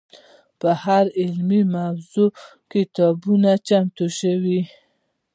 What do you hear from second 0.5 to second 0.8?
په